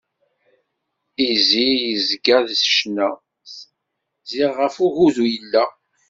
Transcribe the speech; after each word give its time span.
Izi 1.29 1.67
izga 1.93 2.37
s 2.59 2.61
ccna, 2.73 3.09
ziɣ 4.29 4.51
ɣef 4.59 4.75
ugudu 4.85 5.23
i 5.27 5.31
yella. 5.33 5.65